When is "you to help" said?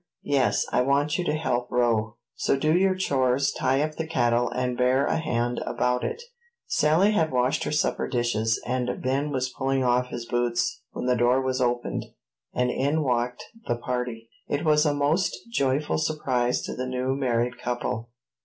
1.19-1.69